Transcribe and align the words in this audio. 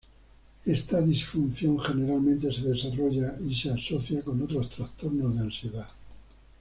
Esta 0.65 0.99
disfunción 0.99 1.79
generalmente 1.79 2.51
se 2.51 2.61
desarrolla 2.63 3.37
y 3.39 3.53
se 3.53 3.69
asocia 3.69 4.23
con 4.23 4.41
otros 4.41 4.67
trastornos 4.67 5.35
de 5.35 5.41
ansiedad. 5.41 5.89